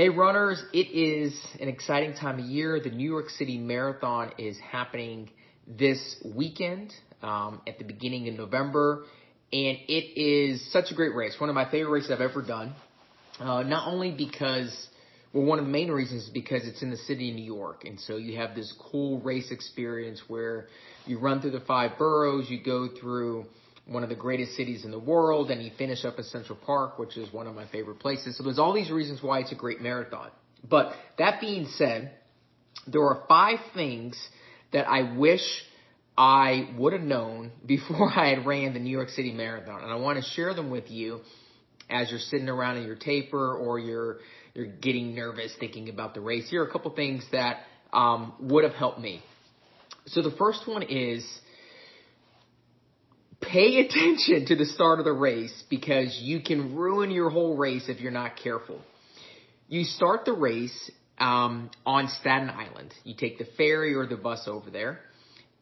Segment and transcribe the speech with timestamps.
[0.00, 2.80] Hey runners, it is an exciting time of year.
[2.80, 5.28] The New York City Marathon is happening
[5.68, 9.04] this weekend um, at the beginning of November,
[9.52, 11.36] and it is such a great race.
[11.38, 12.72] One of my favorite races I've ever done.
[13.38, 14.74] Uh, not only because,
[15.34, 17.84] well, one of the main reasons is because it's in the city of New York,
[17.84, 20.68] and so you have this cool race experience where
[21.04, 23.44] you run through the five boroughs, you go through
[23.90, 26.96] one of the greatest cities in the world, and you finish up in Central Park,
[26.98, 28.38] which is one of my favorite places.
[28.38, 30.30] So there's all these reasons why it's a great marathon.
[30.68, 32.12] But that being said,
[32.86, 34.16] there are five things
[34.72, 35.42] that I wish
[36.16, 39.96] I would have known before I had ran the New York City Marathon, and I
[39.96, 41.20] want to share them with you
[41.90, 44.18] as you're sitting around in your taper or you're
[44.54, 46.48] you're getting nervous thinking about the race.
[46.48, 47.58] Here are a couple things that
[47.92, 49.22] um, would have helped me.
[50.06, 51.24] So the first one is
[53.40, 57.88] pay attention to the start of the race because you can ruin your whole race
[57.88, 58.80] if you're not careful.
[59.68, 62.92] You start the race um, on Staten Island.
[63.04, 65.00] You take the ferry or the bus over there.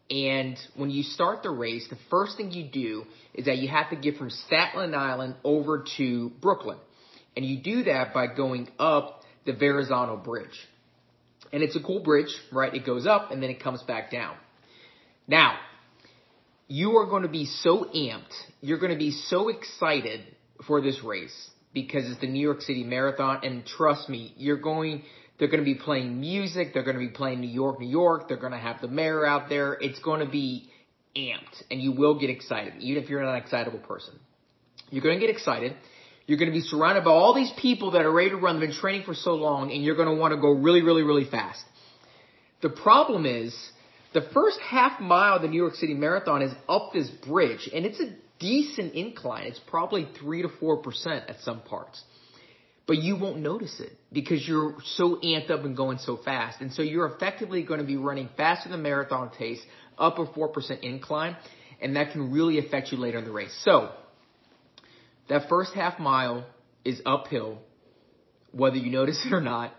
[0.09, 3.91] And when you start the race, the first thing you do is that you have
[3.91, 6.79] to get from Staten Island over to Brooklyn.
[7.35, 10.67] And you do that by going up the Verrazano Bridge.
[11.53, 12.73] And it's a cool bridge, right?
[12.73, 14.35] It goes up and then it comes back down.
[15.27, 15.57] Now,
[16.69, 18.33] you are going to be so amped.
[18.61, 20.21] You're going to be so excited
[20.67, 23.39] for this race because it's the New York City Marathon.
[23.43, 25.03] And trust me, you're going,
[25.39, 26.73] they're going to be playing music.
[26.73, 28.27] They're going to be playing New York, New York.
[28.27, 29.73] They're going to have the mayor out there.
[29.73, 30.69] It's going to be
[31.15, 34.13] amped and you will get excited, even if you're not an excitable person.
[34.91, 35.75] You're going to get excited.
[36.27, 38.59] You're going to be surrounded by all these people that are ready to run.
[38.59, 41.01] They've been training for so long and you're going to want to go really, really,
[41.01, 41.63] really fast.
[42.61, 43.55] The problem is
[44.13, 47.85] the first half mile of the New York City Marathon is up this bridge, and
[47.85, 49.43] it's a decent incline.
[49.45, 52.01] It's probably 3 to 4% at some parts.
[52.87, 56.59] But you won't notice it because you're so amped up and going so fast.
[56.59, 59.61] And so you're effectively going to be running faster than marathon pace
[59.95, 61.37] up a 4% incline,
[61.79, 63.55] and that can really affect you later in the race.
[63.63, 63.91] So,
[65.27, 66.47] that first half mile
[66.83, 67.59] is uphill,
[68.51, 69.71] whether you notice it or not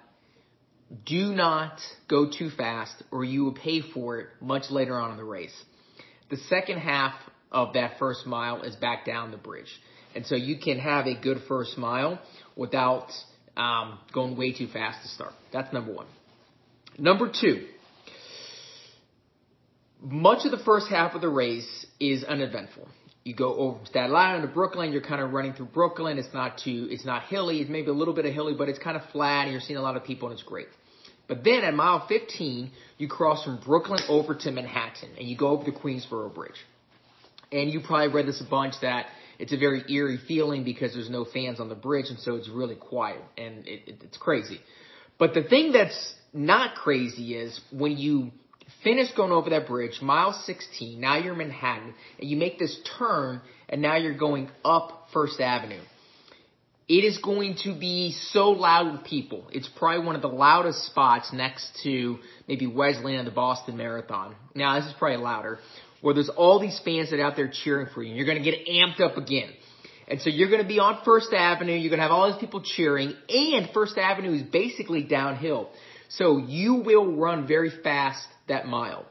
[1.06, 1.78] do not
[2.08, 5.54] go too fast or you will pay for it much later on in the race.
[6.30, 7.14] The second half
[7.50, 9.70] of that first mile is back down the bridge.
[10.14, 12.20] And so you can have a good first mile
[12.56, 13.08] without
[13.56, 15.32] um, going way too fast to start.
[15.52, 16.06] That's number one.
[16.98, 17.66] Number two,
[20.02, 22.88] much of the first half of the race is uneventful.
[23.30, 24.90] You go over Staten Island to Brooklyn.
[24.90, 26.18] You're kind of running through Brooklyn.
[26.18, 27.60] It's not too, it's not hilly.
[27.60, 29.44] It's maybe a little bit of hilly, but it's kind of flat.
[29.44, 30.66] And you're seeing a lot of people, and it's great.
[31.28, 35.50] But then at mile 15, you cross from Brooklyn over to Manhattan and you go
[35.50, 36.58] over the Queensboro Bridge.
[37.52, 39.06] And you probably read this a bunch that
[39.38, 42.48] it's a very eerie feeling because there's no fans on the bridge and so it's
[42.48, 44.58] really quiet and it, it, it's crazy.
[45.20, 48.32] But the thing that's not crazy is when you
[48.82, 52.76] finish going over that bridge, mile 16, now you're in Manhattan and you make this
[52.98, 55.80] turn and now you're going up First Avenue.
[56.88, 59.44] It is going to be so loud with people.
[59.52, 64.34] It's probably one of the loudest spots next to maybe Wellesley and the Boston Marathon.
[64.56, 65.60] Now, this is probably louder,
[66.00, 68.42] where there's all these fans that are out there cheering for you, and you're going
[68.42, 69.50] to get amped up again.
[70.08, 72.40] And so you're going to be on First Avenue, you're going to have all these
[72.40, 75.70] people cheering, and First Avenue is basically downhill.
[76.10, 79.06] So you will run very fast that mile.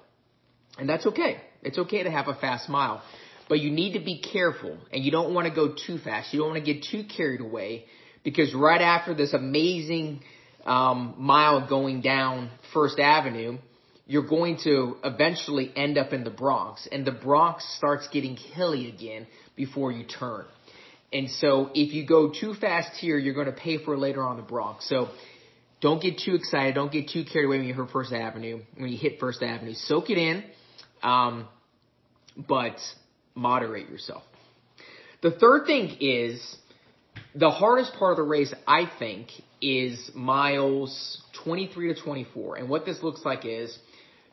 [0.78, 1.42] And that's okay.
[1.64, 3.02] It's okay to have a fast mile.
[3.48, 6.34] But you need to be careful and you don't want to go too fast.
[6.34, 7.86] You don't want to get too carried away
[8.24, 10.22] because right after this amazing
[10.66, 13.58] um, mile going down First Avenue,
[14.06, 18.90] you're going to eventually end up in the Bronx and the Bronx starts getting hilly
[18.90, 20.46] again before you turn.
[21.12, 24.22] And so if you go too fast here, you're going to pay for it later
[24.22, 24.88] on the Bronx.
[24.88, 25.10] So
[25.82, 26.76] don't get too excited.
[26.76, 29.74] Don't get too carried away when you hit First Avenue, when you hit First Avenue.
[29.74, 30.44] Soak it in.
[31.02, 31.48] Um,
[32.36, 32.78] but
[33.36, 34.24] moderate yourself.
[35.22, 36.56] The third thing is
[37.36, 39.30] the hardest part of the race, I think,
[39.62, 42.58] is miles 23 to 24.
[42.58, 43.78] And what this looks like is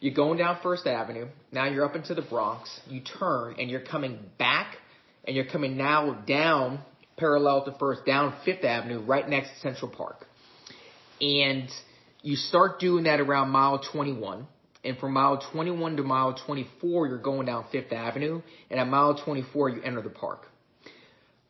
[0.00, 1.26] you're going down First Avenue.
[1.52, 2.81] Now you're up into the Bronx.
[2.88, 4.76] You turn and you're coming back
[5.25, 6.81] and you're coming now down
[7.16, 10.26] parallel to First, down Fifth Avenue, right next to Central Park.
[11.20, 11.68] And
[12.22, 14.46] you start doing that around mile 21.
[14.84, 18.42] And from mile 21 to mile 24, you're going down Fifth Avenue.
[18.70, 20.46] And at mile 24, you enter the park.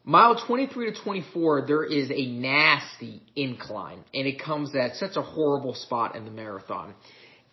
[0.09, 4.05] Mile 23 to 24, there is a nasty incline.
[4.15, 6.95] And it comes at such a horrible spot in the marathon.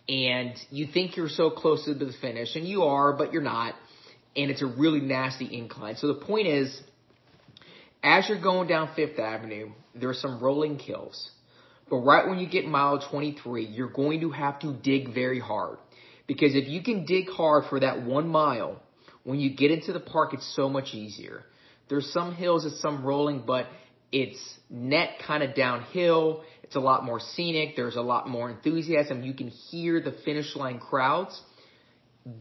[0.08, 3.74] And you think you're so close to the finish, and you are, but you're not.
[4.36, 5.96] And it's a really nasty incline.
[5.96, 6.80] So the point is,
[8.02, 11.30] as you're going down Fifth Avenue, there are some rolling hills.
[11.90, 15.78] But right when you get mile 23, you're going to have to dig very hard.
[16.26, 18.80] Because if you can dig hard for that one mile,
[19.24, 21.44] when you get into the park, it's so much easier.
[21.88, 23.66] There's some hills it's some rolling, but
[24.10, 24.38] it's
[24.70, 26.44] net kind of downhill.
[26.62, 27.76] It's a lot more scenic.
[27.76, 29.22] There's a lot more enthusiasm.
[29.22, 31.40] You can hear the finish line crowds.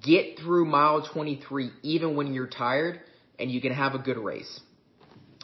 [0.01, 3.01] Get through mile 23 even when you're tired
[3.37, 4.61] and you can have a good race.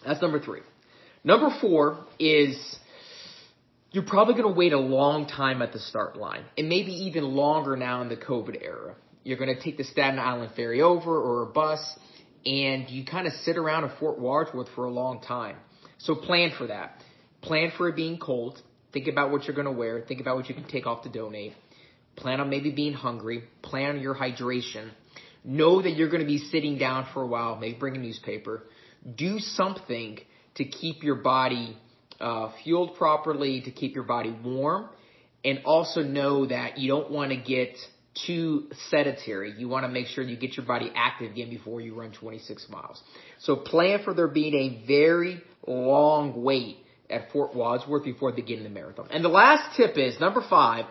[0.05, 0.61] That's number three.
[1.25, 2.55] Number four is
[3.91, 7.23] you're probably going to wait a long time at the start line and maybe even
[7.23, 8.95] longer now in the COVID era.
[9.23, 11.79] You're going to take the Staten Island ferry over or a bus
[12.45, 15.57] and you kind of sit around in Fort Wadsworth for a long time.
[15.97, 17.01] So plan for that.
[17.41, 18.61] Plan for it being cold.
[18.93, 20.01] Think about what you're going to wear.
[20.01, 21.53] Think about what you can take off to donate.
[22.15, 23.43] Plan on maybe being hungry.
[23.61, 24.89] Plan on your hydration.
[25.43, 27.55] Know that you're going to be sitting down for a while.
[27.55, 28.63] Maybe bring a newspaper.
[29.15, 30.19] Do something
[30.55, 31.77] to keep your body
[32.19, 34.89] uh, fueled properly, to keep your body warm,
[35.43, 37.77] and also know that you don't want to get
[38.25, 39.53] too sedentary.
[39.57, 42.67] You want to make sure you get your body active again before you run 26
[42.69, 43.01] miles.
[43.39, 46.77] So plan for there being a very long wait
[47.09, 49.07] at Fort Wadsworth before in the marathon.
[49.11, 50.85] And the last tip is number five.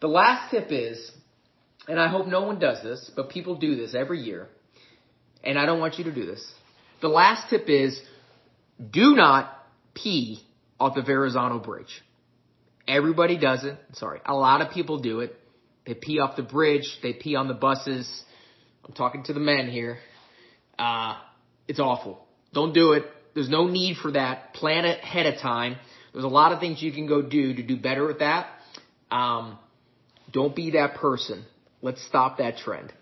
[0.00, 1.10] The last tip is,
[1.88, 4.48] and I hope no one does this, but people do this every year,
[5.42, 6.46] and I don't want you to do this.
[7.00, 7.98] The last tip is,
[8.90, 9.50] do not
[9.94, 10.40] pee
[10.78, 12.02] off the Verrazano Bridge.
[12.88, 13.78] Everybody does it.
[13.94, 15.34] Sorry, a lot of people do it.
[15.86, 16.98] They pee off the bridge.
[17.02, 18.08] They pee on the buses.
[18.84, 19.98] I'm talking to the men here.
[20.78, 21.16] Uh,
[21.68, 22.24] it's awful.
[22.52, 23.04] Don't do it.
[23.34, 24.54] There's no need for that.
[24.54, 25.76] Plan ahead of time.
[26.12, 28.48] There's a lot of things you can go do to do better with that.
[29.10, 29.58] Um,
[30.32, 31.44] don't be that person.
[31.82, 32.92] Let's stop that trend.